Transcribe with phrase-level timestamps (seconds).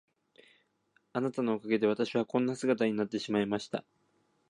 [1.13, 3.85] あなたのおかげで私はこんな姿になってしまいました。